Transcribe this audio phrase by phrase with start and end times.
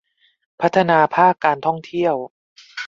[0.61, 2.15] พัฒนาภาคการท่องเที่ยว